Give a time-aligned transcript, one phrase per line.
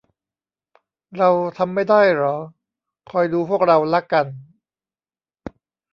[1.17, 2.35] เราทำไม่ได้หรอ
[3.09, 4.25] คอยดูพวกเราละกัน